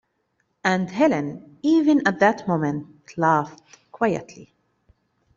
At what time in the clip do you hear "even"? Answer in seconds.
1.61-2.07